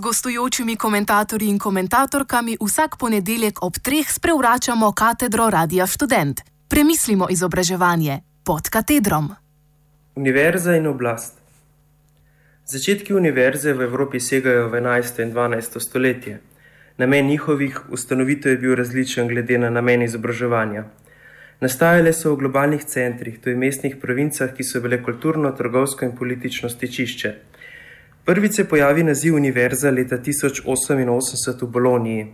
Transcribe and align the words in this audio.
gostujočimi 0.00 0.76
komentatorji 0.76 1.48
in 1.48 1.58
komentatorkami 1.58 2.56
vsak 2.60 2.96
ponedeljek 2.98 3.62
ob 3.62 3.78
treh 3.82 4.10
sprevračamo 4.10 4.92
katedro 4.92 5.50
Radia 5.50 5.86
Student. 5.86 6.40
Premislimo 6.68 7.26
izobraževanje 7.30 8.20
pod 8.44 8.68
katedrom. 8.68 9.30
Univerza 10.14 10.76
in 10.76 10.86
oblast. 10.86 11.34
Začetki 12.64 13.14
univerze 13.14 13.72
v 13.72 13.82
Evropi 13.82 14.20
segajo 14.20 14.68
v 14.68 14.80
11. 14.80 15.22
in 15.22 15.32
12. 15.32 15.80
stoletje. 15.80 16.40
Namen 16.98 17.26
njihovih 17.26 17.80
ustanovitev 17.90 18.52
je 18.52 18.58
bil 18.58 18.74
različen 18.74 19.28
glede 19.28 19.58
na 19.58 19.70
namen 19.70 20.02
izobraževanja. 20.02 20.84
Nastajale 21.60 22.12
so 22.12 22.32
v 22.32 22.36
globalnih 22.38 22.84
centrih, 22.84 23.38
to 23.42 23.50
je 23.50 23.56
mestnih 23.56 23.96
provincah, 23.96 24.52
ki 24.54 24.64
so 24.64 24.80
bile 24.80 25.02
kulturno, 25.02 25.50
trgovsko 25.52 26.04
in 26.04 26.12
politično 26.16 26.68
stičišče. 26.68 27.32
Prvič 28.28 28.54
se 28.54 28.64
pojavi 28.68 29.02
naziv 29.02 29.34
univerza 29.34 29.90
leta 29.90 30.18
1088 30.18 31.62
v 31.62 31.66
Boloniji. 31.66 32.26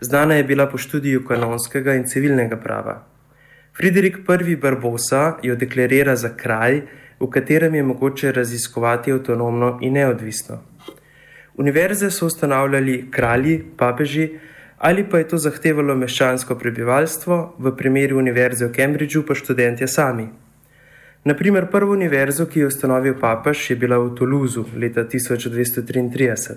Znana 0.00 0.34
je 0.34 0.44
bila 0.44 0.66
po 0.68 0.78
študiju 0.78 1.24
kanonskega 1.24 1.94
in 1.94 2.04
civilnega 2.04 2.56
prava. 2.56 3.06
Friderik 3.76 4.18
I. 4.48 4.56
Barbosa 4.56 5.38
jo 5.42 5.56
deklarira 5.56 6.16
za 6.16 6.28
kraj, 6.36 6.82
v 7.20 7.30
katerem 7.30 7.74
je 7.74 7.82
mogoče 7.82 8.32
raziskovati 8.32 9.12
avtonomno 9.12 9.78
in 9.80 9.92
neodvisno. 9.92 10.60
Univerze 11.56 12.10
so 12.10 12.26
ustanavljali 12.26 13.08
kralji, 13.10 13.64
papeži 13.76 14.28
ali 14.78 15.08
pa 15.10 15.18
je 15.18 15.28
to 15.28 15.38
zahtevalo 15.38 15.94
meščansko 15.94 16.54
prebivalstvo, 16.54 17.54
v 17.58 17.76
primeru 17.76 18.18
univerze 18.18 18.66
v 18.66 18.74
Cambridgeu 18.76 19.24
pa 19.26 19.34
študentje 19.34 19.88
sami. 19.88 20.28
Naprimer, 21.24 21.66
prvo 21.70 21.92
univerzo, 21.92 22.46
ki 22.46 22.60
jo 22.60 22.64
je 22.64 22.72
ustanovil 22.72 23.14
papež, 23.20 23.70
je 23.70 23.74
bila 23.76 23.98
v 24.00 24.14
Toulouseu 24.16 24.64
leta 24.72 25.04
1233. 25.04 26.54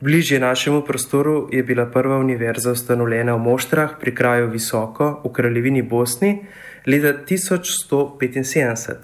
Bližje 0.00 0.40
našemu 0.40 0.82
prostoru 0.84 1.48
je 1.52 1.62
bila 1.62 1.86
prva 1.86 2.18
univerza 2.18 2.72
ustanovljena 2.72 3.34
v 3.34 3.38
Moštrah 3.38 3.94
pri 4.00 4.14
kraju 4.14 4.50
Visoko 4.50 5.22
v 5.24 5.32
kraljevini 5.32 5.82
Bosni 5.82 6.44
leta 6.86 7.14
1175. 7.24 8.94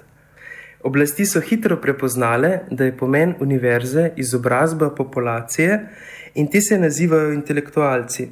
Oblasti 0.83 1.25
so 1.25 1.41
hitro 1.41 1.81
prepoznale, 1.81 2.59
da 2.71 2.85
je 2.85 2.97
pomen 2.97 3.33
univerze 3.39 4.11
izobrazba 4.15 4.89
populacije 4.89 5.79
in 6.35 6.47
ti 6.47 6.61
se 6.61 6.77
nazivajo 6.77 7.33
intelektualci. 7.33 8.29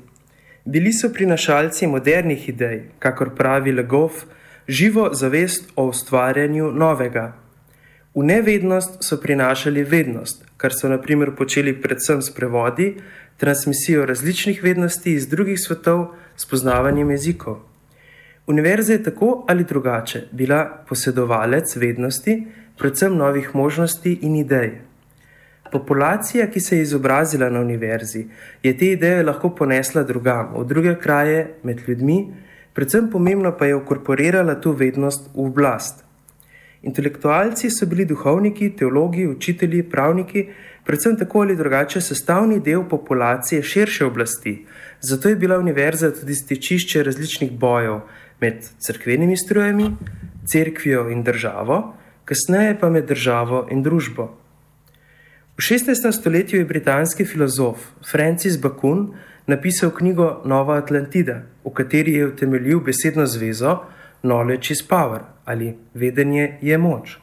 Bili 0.66 0.94
so 0.94 1.10
prinašalci 1.10 1.88
modernih 1.88 2.50
idej, 2.50 2.82
kakor 3.00 3.34
pravi 3.36 3.72
Legov, 3.72 4.12
živo 4.68 5.10
zavest 5.14 5.72
o 5.76 5.86
ustvarjanju 5.86 6.72
novega. 6.72 7.34
V 8.16 8.24
nevednost 8.24 8.98
so 9.02 9.18
prinašali 9.18 9.84
vednost, 9.84 10.46
kar 10.58 10.74
so 10.74 10.90
naprimer 10.90 11.36
počeli 11.36 11.74
predvsem 11.82 12.22
s 12.22 12.34
prevodi, 12.34 12.96
transmisijo 13.38 14.06
različnih 14.06 14.64
vednosti 14.64 15.14
iz 15.14 15.28
drugih 15.28 15.60
svetov, 15.60 16.08
spoznavanjem 16.36 17.12
jezikov. 17.12 17.60
Univerza 18.48 18.94
je 18.94 19.04
tako 19.04 19.46
ali 19.48 19.64
drugače 19.64 20.22
bila 20.32 20.86
posedovalec 20.90 21.76
vednosti, 21.76 22.44
predvsem 22.78 23.16
novih 23.18 23.56
možnosti 23.56 24.20
in 24.22 24.36
idej. 24.36 24.72
Populacija, 25.72 26.48
ki 26.52 26.60
se 26.60 26.78
je 26.78 26.82
izobrazila 26.82 27.50
na 27.50 27.60
univerzi, 27.60 28.28
je 28.64 28.78
te 28.78 28.86
ideje 28.86 29.24
lahko 29.24 29.50
ponesla 29.56 30.04
drugam, 30.04 30.54
v 30.58 30.66
druge 30.68 30.96
kraje, 31.00 31.48
med 31.64 31.82
ljudmi, 31.88 32.34
Predvsem 32.74 33.10
pomembno 33.12 33.52
pa 33.58 33.66
je 33.66 33.76
ukorporirala 33.76 34.56
to 34.56 34.72
vednost 34.72 35.30
v 35.36 35.46
oblast. 35.46 36.04
Intelektualci 36.84 37.70
so 37.72 37.86
bili 37.86 38.06
duhovniki, 38.06 38.74
teologi, 38.76 39.28
učitelji, 39.28 39.84
pravniki, 39.90 40.48
predvsem 40.84 41.16
tako 41.18 41.46
ali 41.46 41.56
drugače 41.56 42.02
sestavni 42.02 42.60
del 42.60 42.84
populacije 42.90 43.64
širše 43.64 44.06
oblasti. 44.06 44.66
Zato 45.02 45.30
je 45.30 45.36
bila 45.36 45.58
univerza 45.58 46.12
tudi 46.12 46.36
stečišče 46.36 47.04
različnih 47.04 47.52
bojev 47.52 48.02
med 48.42 48.68
crkvenimi 48.80 49.38
strojami, 49.38 49.92
cerkvijo 50.46 51.10
in 51.10 51.24
državo, 51.24 51.96
kasneje 52.26 52.80
pa 52.80 52.90
med 52.90 53.08
državo 53.08 53.68
in 53.72 53.84
družbo. 53.84 54.28
V 55.58 55.62
16. 55.62 56.12
stoletju 56.12 56.60
je 56.60 56.66
britanski 56.66 57.26
filozof 57.26 57.78
Francis 58.12 58.58
Bacon 58.58 59.14
napisal 59.48 59.92
knjigo 59.92 60.42
Nova 60.46 60.78
Atlantida, 60.78 61.42
v 61.66 61.74
kateri 61.74 62.14
je 62.14 62.28
utemeljil 62.28 62.80
besedno 62.80 63.26
zvezo 63.26 63.78
Knowledge 64.22 64.72
is 64.72 64.88
Power 64.88 65.20
ali 65.46 65.76
Vedenje 65.94 66.58
je 66.62 66.78
moč. 66.78 67.18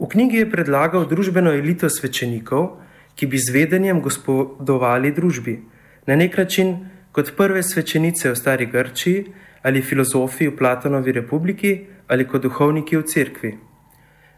V 0.00 0.08
knjigi 0.08 0.36
je 0.36 0.50
predlagal 0.50 1.06
družbeno 1.08 1.52
elito 1.52 1.88
svečenikov, 1.88 2.76
ki 3.14 3.26
bi 3.26 3.38
z 3.38 3.52
vedenjem 3.52 4.00
gospodovali 4.00 5.12
družbi, 5.12 5.58
na 6.06 6.16
nek 6.16 6.36
način 6.36 6.76
kot 7.12 7.32
prve 7.36 7.62
svečenice 7.62 8.30
v 8.30 8.36
Stari 8.36 8.66
Grčiji 8.66 9.24
ali 9.62 9.82
filozofi 9.82 10.48
v 10.48 10.56
Platonovi 10.56 11.12
republiki 11.12 11.72
ali 12.08 12.24
kot 12.24 12.42
duhovniki 12.42 12.96
v 12.96 13.02
cerkvi. 13.02 13.52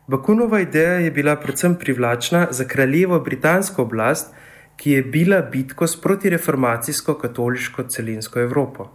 Bakunova 0.07 0.61
ideja 0.61 0.99
je 0.99 1.11
bila 1.11 1.37
predvsem 1.37 1.75
privlačna 1.75 2.49
za 2.51 2.65
kraljevo 2.65 3.21
britansko 3.21 3.83
oblast, 3.83 4.34
ki 4.82 4.91
je 4.91 5.03
bila 5.03 5.41
bitko 5.41 5.87
s 5.87 6.00
protireformacijsko 6.00 7.15
katoliško 7.15 7.82
celinsko 7.82 8.41
Evropo. 8.41 8.88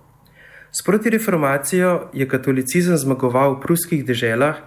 S 0.71 0.83
protireformacijo 0.83 2.09
je 2.13 2.27
katolicizem 2.27 2.97
zmagoval 2.97 3.53
v 3.53 3.61
pruskih 3.61 4.01
deželah 4.05 4.57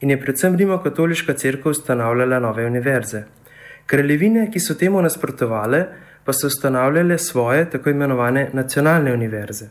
in 0.00 0.10
je 0.10 0.16
predvsem 0.20 0.56
rimokatoliška 0.56 1.34
crkva 1.34 1.70
ustanavljala 1.70 2.38
nove 2.38 2.64
univerze. 2.66 3.22
Kraljevine, 3.86 4.46
ki 4.50 4.60
so 4.60 4.74
temu 4.74 5.02
nasprotovale, 5.02 5.82
pa 6.24 6.32
so 6.32 6.46
ustanavljale 6.46 7.18
svoje 7.18 7.70
tako 7.70 7.90
imenovane 7.90 8.48
nacionalne 8.52 9.12
univerze. 9.12 9.68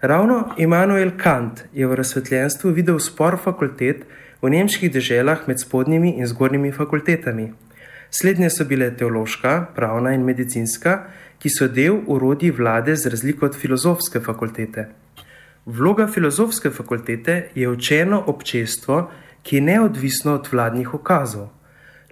Ravno 0.00 0.54
Immanuel 0.56 1.10
Kant 1.16 1.64
je 1.74 1.86
v 1.86 1.94
razsvetljenstvu 1.94 2.70
videl 2.72 2.98
spor 2.98 3.36
fakultet 3.44 4.08
v 4.42 4.50
nemških 4.50 4.92
deželah 4.92 5.44
med 5.46 5.60
spodnjimi 5.60 6.16
in 6.16 6.26
zgornjimi 6.26 6.72
fakultetami. 6.72 7.52
Slednje 8.10 8.50
so 8.50 8.64
bile 8.64 8.90
teološka, 8.96 9.66
pravna 9.74 10.12
in 10.14 10.24
medicinska, 10.24 10.98
ki 11.38 11.50
so 11.50 11.68
del 11.68 12.00
urodij 12.06 12.50
vlade 12.50 12.96
z 12.96 13.10
razliko 13.12 13.46
od 13.46 13.56
filozofske 13.56 14.20
fakultete. 14.20 14.88
Vloga 15.66 16.06
filozofske 16.06 16.70
fakultete 16.70 17.48
je 17.54 17.68
učeno 17.68 18.22
občestvo, 18.26 19.10
ki 19.42 19.56
je 19.56 19.62
neodvisno 19.62 20.34
od 20.34 20.48
vladnih 20.52 20.94
okazov. 20.94 21.48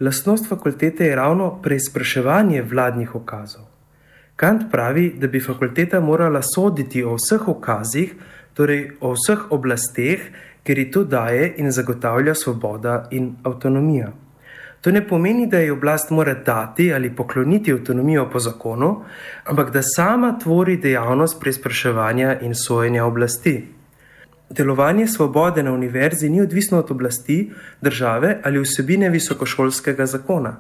Lastnost 0.01 0.49
fakultete 0.49 1.07
je 1.07 1.17
ravno 1.17 1.63
preizpraševanje 1.63 2.63
vladnih 2.63 3.15
okazov. 3.15 3.65
Kant 4.37 4.71
pravi, 4.71 5.13
da 5.19 5.27
bi 5.27 5.41
fakulteta 5.41 6.01
morala 6.01 6.43
soditi 6.43 7.05
o 7.05 7.15
vseh 7.15 7.49
okazih, 7.49 8.15
torej 8.55 8.91
o 9.01 9.15
vseh 9.15 9.47
oblasteh, 9.51 10.21
ker 10.65 10.79
ji 10.79 10.91
to 10.91 11.05
daje 11.05 11.55
in 11.57 11.71
zagotavlja 11.71 12.35
svoboda 12.35 13.09
in 13.11 13.37
avtonomija. 13.43 14.13
To 14.85 14.93
ne 14.93 15.01
pomeni, 15.09 15.47
da 15.47 15.59
ji 15.59 15.71
oblast 15.71 16.11
mora 16.11 16.35
dati 16.35 16.93
ali 16.95 17.11
pokloniti 17.17 17.73
avtonomijo 17.73 18.27
po 18.31 18.39
zakonu, 18.39 19.05
ampak 19.45 19.71
da 19.73 19.83
sama 19.83 20.35
tvori 20.39 20.77
dejavnost 20.77 21.41
preizpraševanja 21.41 22.41
in 22.41 22.53
sojenja 22.55 23.05
oblasti. 23.05 23.55
Delovanje 24.51 25.07
svobode 25.07 25.63
na 25.63 25.73
univerzi 25.73 26.29
ni 26.29 26.41
odvisno 26.41 26.79
od 26.79 26.91
oblasti, 26.91 27.53
države 27.81 28.41
ali 28.45 28.61
vsebine 28.61 29.09
visokošolskega 29.09 30.07
zakona. 30.07 30.57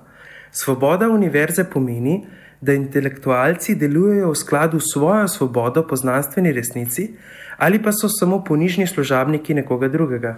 Svoboda 0.50 1.08
univerze 1.08 1.64
pomeni, 1.64 2.26
da 2.60 2.72
intelektualci 2.72 3.74
delujejo 3.74 4.30
v 4.30 4.40
skladu 4.40 4.80
s 4.80 4.92
svojo 4.92 5.28
svobodo 5.28 5.86
po 5.88 5.96
znanstveni 5.96 6.52
resnici 6.52 7.10
ali 7.58 7.82
pa 7.82 7.92
so 7.92 8.08
samo 8.08 8.44
ponižni 8.44 8.86
služabniki 8.86 9.54
nekoga 9.54 9.88
drugega. 9.88 10.36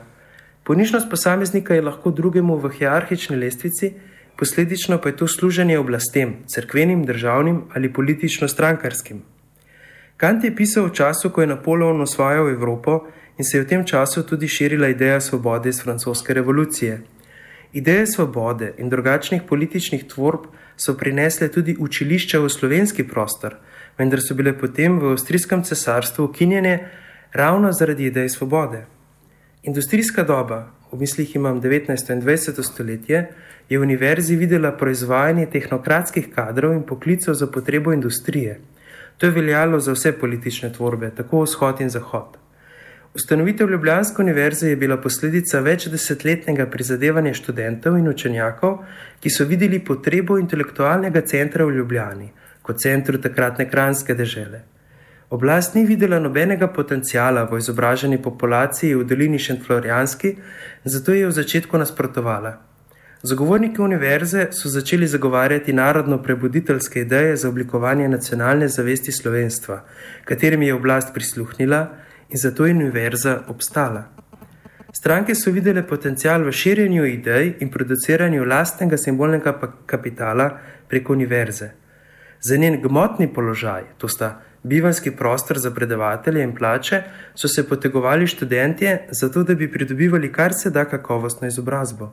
Ponižnost 0.66 1.06
posameznika 1.10 1.74
je 1.74 1.82
lahko 1.82 2.10
drugemu 2.10 2.56
v 2.58 2.68
hierarhični 2.74 3.36
lestvici, 3.36 3.92
posledično 4.36 4.98
pa 4.98 5.08
je 5.08 5.16
to 5.16 5.28
služenje 5.28 5.78
oblastem, 5.78 6.32
crkvenim, 6.54 7.04
državnim 7.06 7.60
ali 7.74 7.92
politično-strankarskim. 7.92 9.20
Kant 10.16 10.44
je 10.44 10.50
pisal 10.56 10.88
v 10.88 10.92
času, 10.92 11.30
ko 11.30 11.40
je 11.40 11.46
Napoleon 11.46 12.00
osvajal 12.00 12.50
Evropo 12.50 13.04
in 13.38 13.44
se 13.44 13.58
je 13.58 13.62
v 13.62 13.68
tem 13.68 13.84
času 13.84 14.24
tudi 14.26 14.48
širila 14.48 14.88
ideja 14.88 15.20
svobode 15.20 15.68
iz 15.68 15.78
francoske 15.82 16.34
revolucije. 16.34 16.98
Ideje 17.72 18.06
svobode 18.06 18.72
in 18.78 18.90
drugačnih 18.90 19.42
političnih 19.42 20.04
tvorb 20.04 20.50
so 20.76 20.96
prinesle 20.96 21.48
tudi 21.48 21.76
učilišča 21.78 22.40
v 22.40 22.50
slovenski 22.50 23.06
prostor, 23.06 23.54
vendar 23.98 24.18
so 24.20 24.34
bile 24.34 24.58
potem 24.58 24.98
v 24.98 25.14
avstrijskem 25.14 25.62
cesarstvu 25.62 26.24
ukinjene 26.24 26.90
ravno 27.32 27.72
zaradi 27.72 28.10
ideje 28.10 28.28
svobode. 28.28 28.95
Industrijska 29.66 30.22
doba, 30.22 30.68
v 30.92 30.98
mislih 30.98 31.36
imam 31.36 31.60
19. 31.60 32.12
in 32.12 32.20
20. 32.22 32.62
stoletje, 32.62 33.26
je 33.68 33.78
v 33.78 33.82
univerzi 33.82 34.36
videla 34.36 34.70
proizvajanje 34.72 35.46
tehnokratskih 35.50 36.28
kadrov 36.34 36.74
in 36.74 36.84
poklicov 36.86 37.34
za 37.34 37.46
potrebo 37.46 37.92
industrije. 37.92 38.60
To 39.18 39.26
je 39.26 39.32
veljalo 39.32 39.80
za 39.80 39.92
vse 39.92 40.12
politične 40.12 40.70
tvorbe, 40.72 41.10
tako 41.16 41.42
vzhod 41.42 41.80
in 41.80 41.90
zahod. 41.90 42.38
Ustanovitev 43.14 43.70
Ljubljanske 43.70 44.22
univerze 44.22 44.68
je 44.68 44.76
bila 44.76 45.00
posledica 45.02 45.60
več 45.60 45.88
desetletnega 45.90 46.66
prizadevanja 46.70 47.34
študentov 47.34 47.98
in 47.98 48.08
učenjakov, 48.08 48.78
ki 49.20 49.30
so 49.30 49.48
videli 49.50 49.82
potrebo 49.84 50.38
intelektualnega 50.38 51.26
centra 51.26 51.66
v 51.66 51.74
Ljubljani 51.80 52.30
kot 52.62 52.78
centru 52.78 53.18
takratne 53.18 53.66
kranske 53.70 54.14
dežele. 54.14 54.62
Oblast 55.30 55.74
ni 55.74 55.84
videla 55.86 56.20
nobenega 56.22 56.68
potencijala 56.68 57.48
v 57.50 57.58
izobraženi 57.58 58.20
populaciji 58.22 58.94
v 58.94 59.04
dolini 59.04 59.38
Šentflorijanski, 59.38 60.36
zato 60.84 61.12
je 61.12 61.26
v 61.26 61.32
začetku 61.34 61.78
nasprotovala. 61.78 62.52
Zagovorniki 63.22 63.82
univerze 63.82 64.46
so 64.52 64.68
začeli 64.68 65.06
zagovarjati 65.06 65.72
narodno-prebuditeljske 65.72 67.00
ideje 67.00 67.36
za 67.36 67.48
oblikovanje 67.48 68.08
nacionalne 68.08 68.68
zavesti 68.68 69.12
slovenstva, 69.12 69.80
katerim 70.24 70.62
je 70.62 70.74
oblast 70.74 71.14
prisluhnila 71.14 71.88
in 72.30 72.38
zato 72.38 72.66
je 72.66 72.74
univerza 72.74 73.40
obstala. 73.48 74.04
Stranke 74.92 75.34
so 75.34 75.50
videle 75.50 75.82
potencial 75.82 76.46
v 76.46 76.52
širjenju 76.52 77.04
idej 77.04 77.56
in 77.60 77.70
produciranju 77.70 78.44
lastnega 78.44 78.96
simbolnega 78.96 79.58
kapitala 79.86 80.50
preko 80.88 81.12
univerze. 81.12 81.70
Za 82.40 82.56
njen 82.56 82.82
gmotni 82.82 83.34
položaj, 83.34 83.82
to 83.98 84.08
sta 84.08 84.45
bivanski 84.66 85.10
prostor 85.10 85.58
za 85.58 85.70
predavatelje 85.70 86.42
in 86.42 86.54
plače, 86.54 87.02
so 87.34 87.48
se 87.48 87.68
potegovali 87.68 88.26
študentje, 88.26 89.08
zato 89.10 89.42
da 89.42 89.54
bi 89.54 89.72
pridobivali 89.72 90.32
kar 90.32 90.52
se 90.54 90.70
da 90.70 90.84
kakovostno 90.84 91.48
izobrazbo. 91.48 92.12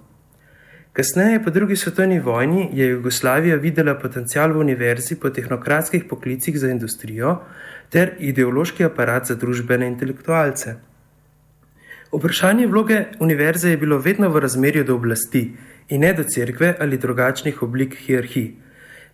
Kasneje, 0.94 1.44
po 1.44 1.50
drugi 1.50 1.76
svetovni 1.76 2.20
vojni, 2.20 2.70
je 2.74 2.88
Jugoslavija 2.88 3.56
videla 3.56 3.96
potencial 3.98 4.52
v 4.54 4.60
univerzi 4.60 5.16
po 5.16 5.30
tehnokratskih 5.30 6.04
poklicih 6.10 6.60
za 6.60 6.70
industrijo 6.70 7.40
ter 7.90 8.12
ideološki 8.20 8.86
aparat 8.86 9.26
za 9.26 9.36
družbene 9.36 9.88
intelektualce. 9.88 10.76
Vprašanje 12.14 12.68
vloge 12.68 13.00
univerze 13.20 13.70
je 13.70 13.78
bilo 13.78 13.98
vedno 13.98 14.30
v 14.30 14.40
razmerju 14.46 14.84
do 14.84 14.96
oblasti 14.96 15.42
in 15.90 16.02
ne 16.02 16.14
do 16.14 16.24
cerkve 16.24 16.76
ali 16.80 16.98
drugačnih 16.98 17.64
oblik 17.64 17.98
hierarhij. 18.06 18.52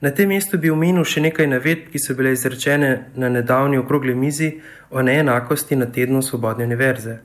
Na 0.01 0.11
tem 0.11 0.29
mestu 0.31 0.57
bi 0.57 0.69
omenil 0.71 1.03
še 1.03 1.19
nekaj 1.25 1.47
navedb, 1.51 1.89
ki 1.91 1.99
so 1.99 2.13
bile 2.15 2.31
izrečene 2.31 3.11
na 3.19 3.29
nedavni 3.29 3.77
okrogli 3.77 4.15
mizi 4.15 4.53
o 4.91 5.01
neenakosti 5.03 5.75
na 5.75 5.89
tednu 5.91 6.21
Svobodne 6.23 6.63
univerze. 6.63 7.17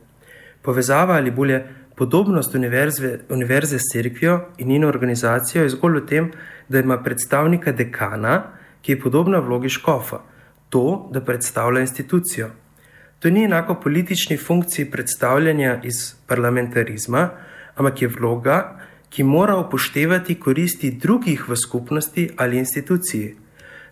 Povezava 0.62 1.14
ali 1.14 1.30
bolje 1.30 1.62
Podobnost 1.94 2.54
univerze, 2.54 3.18
univerze 3.30 3.78
s 3.78 3.92
crkvijo 3.92 4.40
in 4.58 4.68
njeno 4.68 4.88
organizacijo 4.88 5.62
je 5.62 5.68
zgolj 5.68 6.00
v 6.00 6.06
tem, 6.06 6.30
da 6.68 6.80
ima 6.82 6.98
predstavnika 7.02 7.72
dekana, 7.72 8.42
ki 8.82 8.92
je 8.92 9.00
podobna 9.00 9.38
vlogi 9.38 9.68
škofa, 9.68 10.18
to, 10.70 11.08
da 11.12 11.20
predstavlja 11.20 11.80
institucijo. 11.80 12.50
To 13.18 13.30
ni 13.30 13.44
enako 13.44 13.74
politični 13.74 14.36
funkciji 14.36 14.90
predstavljanja 14.90 15.80
iz 15.82 16.14
parlamentarizma, 16.26 17.28
ampak 17.76 18.02
je 18.02 18.08
vloga, 18.08 18.80
ki 19.14 19.22
mora 19.22 19.56
upoštevati 19.62 20.34
koristi 20.42 20.90
drugih 20.90 21.48
v 21.48 21.56
skupnosti 21.56 22.28
ali 22.36 22.58
instituciji. 22.58 23.34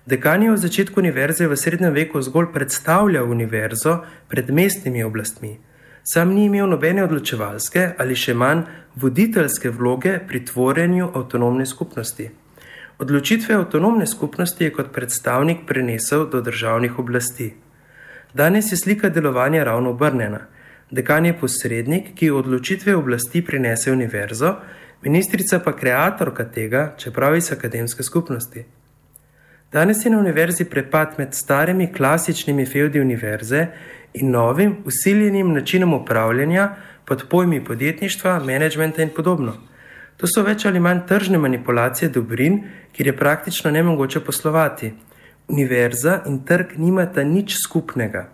Dekan 0.07 0.43
je 0.43 0.51
v 0.51 0.57
začetku 0.59 1.01
univerze 1.01 1.47
v 1.47 1.57
srednjem 1.57 1.95
veku 1.95 2.23
zgolj 2.23 2.51
predstavljal 2.53 3.31
univerzo 3.31 4.01
pred 4.29 4.51
mestnimi 4.51 5.05
oblastmi 5.07 5.59
sam 6.03 6.35
ni 6.35 6.45
imel 6.45 6.69
nobene 6.69 7.05
odločevalske 7.05 7.93
ali 7.99 8.17
še 8.19 8.35
manj 8.35 8.65
voditeljske 9.03 9.71
vloge 9.71 10.19
pri 10.29 10.45
tvorenju 10.45 11.11
avtonomne 11.15 11.67
skupnosti. 11.67 12.29
Odločitve 12.99 13.55
avtonomne 13.55 14.07
skupnosti 14.07 14.65
je 14.65 14.73
kot 14.75 14.93
predstavnik 14.95 15.65
prenesel 15.67 16.27
do 16.31 16.41
državnih 16.41 16.99
oblasti. 16.99 17.53
Danes 18.35 18.73
je 18.73 18.77
slika 18.77 19.09
delovanja 19.09 19.65
ravno 19.65 19.91
obrnjena. 19.91 20.47
Dekan 20.91 21.27
je 21.27 21.39
posrednik, 21.39 22.13
ki 22.15 22.31
odločitve 22.31 22.95
oblasti 22.97 23.43
prinese 23.45 23.93
univerzo, 23.93 24.57
ministrica 25.03 25.59
pa 25.59 25.77
kreatorka 25.77 26.45
tega, 26.45 26.93
čeprav 26.97 27.37
iz 27.37 27.53
akademske 27.53 28.03
skupnosti. 28.03 28.65
Danes 29.73 30.05
je 30.05 30.11
na 30.11 30.19
univerzi 30.19 30.65
prepad 30.65 31.15
med 31.19 31.35
starimi 31.35 31.93
klasičnimi 31.93 32.67
feudi 32.67 33.01
univerze 33.01 33.67
in 34.15 34.31
novim, 34.31 34.77
usiljenim 34.85 35.53
načinom 35.53 35.95
upravljanja 35.95 36.75
pod 37.05 37.25
pojmi 37.31 37.65
podjetništva, 37.65 38.39
menedžmenta 38.45 39.03
in 39.03 39.09
podobno. 39.17 39.53
To 40.17 40.27
so 40.27 40.43
več 40.43 40.67
ali 40.69 40.81
manj 40.81 41.01
tržne 41.09 41.39
manipulacije 41.39 42.09
dobrin, 42.09 42.61
kjer 42.93 43.07
je 43.07 43.17
praktično 43.17 43.71
ne 43.71 43.83
mogoče 43.83 44.21
poslovati. 44.21 44.93
Univerza 45.49 46.21
in 46.27 46.45
trg 46.45 46.77
nimata 46.77 47.25
nič 47.25 47.57
skupnega. 47.65 48.29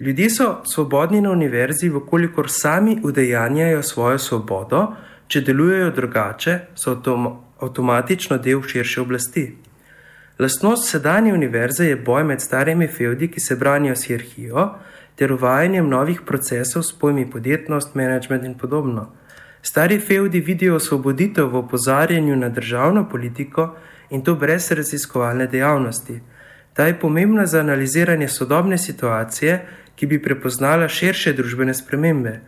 Ljudje 0.00 0.30
so 0.30 0.48
svobodni 0.66 1.20
na 1.20 1.30
univerzi, 1.30 1.88
vkolikor 1.88 2.50
sami 2.50 2.98
udejanjajo 3.02 3.82
svojo 3.82 4.18
svobodo, 4.18 4.86
če 5.34 5.40
delujejo 5.42 5.90
drugače, 5.90 6.52
so 6.78 6.92
avtom 6.94 7.24
avtomatično 7.58 8.36
del 8.38 8.60
širše 8.62 9.00
oblasti. 9.02 9.48
Lastnost 10.38 10.86
sedanje 10.90 11.32
univerze 11.34 11.88
je 11.88 11.96
boj 11.96 12.22
med 12.28 12.42
starimi 12.42 12.86
feudi, 12.86 13.26
ki 13.32 13.42
se 13.42 13.56
branijo 13.58 13.96
s 13.98 14.06
hierarhijo, 14.06 14.68
ter 15.18 15.32
uvajanjem 15.34 15.90
novih 15.90 16.20
procesov 16.26 16.86
s 16.86 16.94
pojmi 17.00 17.26
podjetnost, 17.30 17.94
management 17.98 18.46
in 18.46 18.54
podobno. 18.58 19.08
Stari 19.62 19.98
feudi 19.98 20.40
vidijo 20.40 20.76
osvoboditev 20.78 21.50
v 21.50 21.62
opozarjanju 21.64 22.36
na 22.36 22.48
državno 22.48 23.08
politiko 23.10 23.72
in 24.10 24.22
to 24.22 24.34
brez 24.38 24.70
raziskovalne 24.70 25.46
dejavnosti. 25.46 26.20
Ta 26.74 26.86
je 26.86 26.98
pomembna 27.00 27.46
za 27.46 27.60
analiziranje 27.60 28.28
sodobne 28.28 28.78
situacije, 28.78 29.64
ki 29.96 30.06
bi 30.06 30.22
prepoznala 30.22 30.88
širše 30.88 31.32
družbene 31.32 31.74
spremembe. 31.74 32.40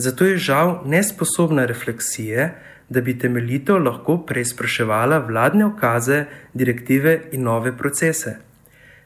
Zato 0.00 0.24
je 0.24 0.36
žal 0.38 0.78
nesposobna 0.86 1.66
refleksije, 1.66 2.54
da 2.88 3.00
bi 3.00 3.18
temeljito 3.18 3.76
lahko 3.78 4.16
preizpraševala 4.26 5.18
vladne 5.18 5.66
okaze, 5.66 6.24
direktive 6.54 7.20
in 7.32 7.42
nove 7.44 7.76
procese. 7.76 8.38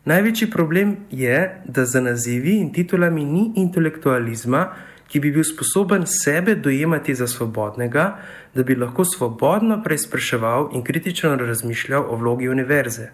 Največji 0.05 0.50
problem 0.50 0.96
je, 1.11 1.41
da 1.64 1.85
za 1.85 2.00
nazivi 2.00 2.55
in 2.61 2.70
titulami 2.73 3.25
ni 3.25 3.52
intelektualizma, 3.56 4.69
ki 5.08 5.20
bi 5.20 5.32
bil 5.35 5.44
sposoben 5.44 6.06
sebe 6.06 6.55
dojemati 6.55 7.14
za 7.14 7.26
svobodnega, 7.26 8.06
da 8.55 8.62
bi 8.62 8.78
lahko 8.78 9.04
svobodno 9.04 9.83
preizpraševal 9.83 10.71
in 10.75 10.85
kritično 10.85 11.37
razmišljal 11.37 12.07
o 12.09 12.16
vlogi 12.16 12.49
univerze. 12.49 13.11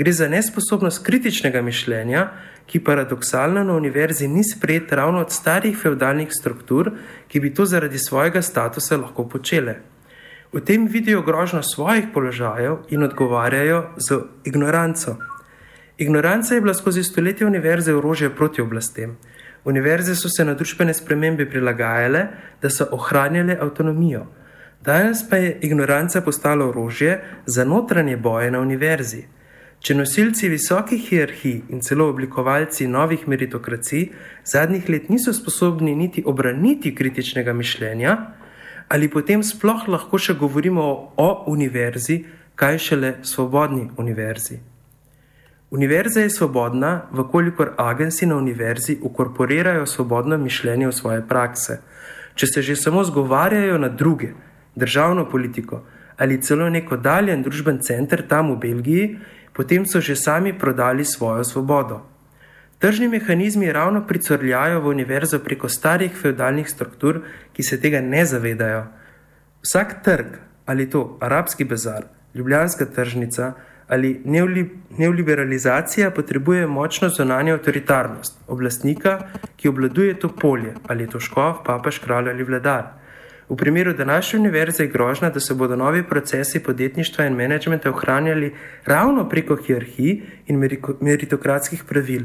Gre 0.00 0.12
za 0.12 0.28
nesposobnost 0.28 1.02
kritičnega 1.04 1.60
mišljenja, 1.62 2.28
ki 2.66 2.78
paradoksalno 2.84 3.64
na 3.64 3.74
univerzi 3.76 4.28
ni 4.28 4.40
sprejet 4.44 4.92
ravno 4.92 5.20
od 5.20 5.32
starih 5.32 5.76
feudalnih 5.76 6.28
struktur, 6.32 6.88
ki 7.28 7.40
bi 7.40 7.50
to 7.54 7.66
zaradi 7.68 7.98
svojega 7.98 8.40
statusa 8.42 8.96
lahko 8.96 9.26
počele. 9.28 9.74
V 10.52 10.62
tem 10.64 10.86
vidijo 10.88 11.20
grožnjo 11.22 11.60
svojih 11.62 12.06
položajev 12.14 12.78
in 12.88 13.04
odgovarjajo 13.04 13.82
z 13.96 14.16
ignoranco. 14.44 15.16
Ignoranca 15.98 16.54
je 16.54 16.60
bila 16.60 16.74
skozi 16.74 17.04
stoletja 17.04 17.46
univerze 17.46 17.94
orožje 17.94 18.30
proti 18.36 18.62
oblastem. 18.62 19.18
Univerze 19.64 20.14
so 20.16 20.28
se 20.28 20.44
na 20.44 20.54
družbene 20.54 20.94
spremembe 20.94 21.44
prilagajale, 21.50 22.22
da 22.62 22.70
so 22.70 22.86
ohranjale 22.90 23.58
avtonomijo. 23.60 24.24
Danes 24.80 25.28
pa 25.28 25.36
je 25.36 25.58
ignoranca 25.60 26.20
postala 26.20 26.68
orožje 26.68 27.20
za 27.46 27.64
notranje 27.64 28.16
boje 28.16 28.50
na 28.50 28.60
univerzi. 28.60 29.39
Če 29.80 29.94
nosilci 29.96 30.50
visokih 30.52 31.00
hierarhij 31.08 31.70
in 31.72 31.80
celo 31.80 32.10
oblikovalci 32.12 32.84
novih 32.86 33.22
meritokracij 33.32 34.10
zadnjih 34.44 34.88
let 34.92 35.06
niso 35.08 35.32
sposobni 35.32 35.94
niti 35.96 36.20
obraniti 36.26 36.92
kritičnega 36.94 37.54
mišljenja, 37.56 38.16
ali 38.92 39.08
potem 39.08 39.40
sploh 39.42 39.86
lahko 39.88 40.18
še 40.20 40.34
govorimo 40.36 40.84
o 41.16 41.28
univerzi, 41.48 42.18
kaj 42.60 42.78
šele 42.78 43.12
svobodni 43.24 43.86
univerzi. 43.96 44.58
Univerza 45.70 46.26
je 46.26 46.34
svobodna, 46.34 47.06
vkolikor 47.16 47.72
agenci 47.78 48.26
na 48.26 48.36
univerzi 48.36 48.98
ukorporirajo 49.00 49.86
svobodno 49.86 50.36
mišljenje 50.38 50.90
v 50.90 50.92
svoje 50.92 51.24
prakse. 51.28 51.78
Če 52.34 52.46
se 52.46 52.62
že 52.62 52.76
samo 52.76 53.04
zgovarjajo 53.04 53.78
na 53.78 53.88
druge, 53.88 54.34
državno 54.76 55.24
politiko 55.30 55.80
ali 56.20 56.42
celo 56.42 56.68
neko 56.68 56.96
daljen 57.00 57.42
družben 57.42 57.78
center 57.80 58.20
tam 58.28 58.50
v 58.52 58.56
Belgiji, 58.60 59.04
potem 59.52 59.86
so 59.86 60.00
že 60.00 60.16
sami 60.16 60.52
prodali 60.52 61.04
svojo 61.04 61.44
svobodo. 61.44 62.00
Tržni 62.78 63.08
mehanizmi 63.08 63.72
ravno 63.72 64.06
pricrljajo 64.06 64.80
v 64.80 64.86
univerzo 64.88 65.38
preko 65.38 65.68
starih 65.68 66.12
feudalnih 66.16 66.68
struktur, 66.68 67.20
ki 67.52 67.62
se 67.62 67.80
tega 67.80 68.00
ne 68.00 68.24
zavedajo. 68.26 68.86
Vsak 69.62 70.00
trg, 70.04 70.38
ali 70.66 70.90
to 70.90 71.18
arabski 71.20 71.64
bazar, 71.64 72.04
ljubljanska 72.34 72.86
tržnica 72.86 73.52
ali 73.90 74.22
neoliberalizacija, 74.98 76.10
potrebuje 76.10 76.66
močno 76.66 77.08
zonanje 77.08 77.52
avtoritarnost, 77.52 78.38
oblastnika, 78.46 79.18
ki 79.56 79.68
obladuje 79.68 80.14
to 80.18 80.28
polje, 80.28 80.74
ali 80.86 81.08
to 81.10 81.20
škof, 81.20 81.64
papež, 81.66 81.98
kralj 81.98 82.30
ali 82.30 82.46
vladar. 82.46 82.84
V 83.50 83.56
primeru 83.56 83.92
današnje 83.92 84.38
univerze 84.38 84.82
je 84.82 84.88
grožna, 84.88 85.30
da 85.30 85.40
se 85.40 85.54
bodo 85.54 85.76
novi 85.76 86.02
procesi 86.02 86.62
podjetništva 86.62 87.24
in 87.26 87.34
menedžmenta 87.34 87.90
ohranjali 87.90 88.54
ravno 88.86 89.28
preko 89.28 89.56
hierarhij 89.56 90.20
in 90.46 90.68
meritokratskih 91.00 91.84
pravil. 91.84 92.22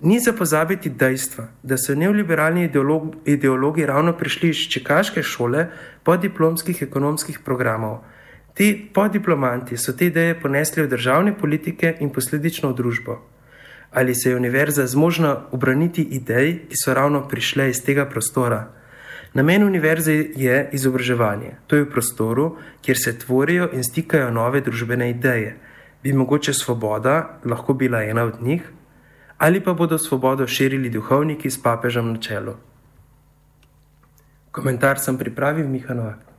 Ni 0.00 0.20
za 0.20 0.32
pozabiti 0.32 0.90
dejstva, 0.90 1.48
da 1.62 1.76
so 1.76 1.94
neoliberalni 1.94 2.64
ideolog, 2.64 3.16
ideologi 3.24 3.86
ravno 3.86 4.12
prišli 4.12 4.48
iz 4.48 4.56
čekaške 4.56 5.22
šole 5.22 5.66
podiplomskih 6.02 6.82
ekonomskih 6.82 7.40
programov. 7.44 8.04
Ti 8.54 8.90
podiplomanti 8.94 9.76
so 9.76 9.92
te 9.92 10.06
ideje 10.06 10.40
ponesli 10.40 10.82
v 10.82 10.88
državne 10.88 11.34
politike 11.38 11.96
in 12.00 12.10
posledično 12.10 12.70
v 12.70 12.74
družbo. 12.74 13.18
Ali 13.90 14.14
se 14.14 14.30
je 14.30 14.36
univerza 14.36 14.86
zmožna 14.86 15.36
obraniti 15.50 16.02
idej, 16.02 16.68
ki 16.68 16.76
so 16.76 16.94
ravno 16.94 17.28
prišle 17.28 17.70
iz 17.70 17.82
tega 17.84 18.06
prostora? 18.06 18.85
Namen 19.36 19.64
univerze 19.64 20.12
je 20.36 20.68
izobraževanje. 20.72 21.50
To 21.66 21.76
je 21.76 21.84
v 21.84 21.90
prostoru, 21.90 22.56
kjer 22.82 22.96
se 22.96 23.18
tvorijo 23.18 23.68
in 23.72 23.84
stikajo 23.84 24.30
nove 24.30 24.62
družbene 24.64 25.10
ideje. 25.10 25.58
Bi 26.02 26.12
mogoče 26.12 26.54
svoboda 26.56 27.40
lahko 27.44 27.74
bila 27.74 28.00
ena 28.02 28.24
od 28.24 28.40
njih? 28.42 28.62
Ali 29.38 29.60
pa 29.60 29.74
bodo 29.74 29.98
svobodo 29.98 30.46
širili 30.46 30.88
duhovniki 30.90 31.50
s 31.50 31.62
papežem 31.62 32.12
na 32.12 32.20
čelu? 32.20 32.54
Komentar 34.50 34.98
sem 34.98 35.18
pripravil 35.18 35.68
Miha 35.68 35.94
Novak. 35.94 36.35